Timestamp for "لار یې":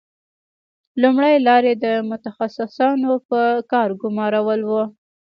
1.47-1.75